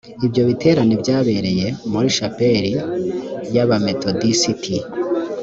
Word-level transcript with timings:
ibyo 0.25 0.41
biterane 0.49 0.93
byabereye 1.01 1.67
muri 1.91 2.07
shapeli 2.17 2.71
y 3.55 3.57
abametodisiti 3.63 4.75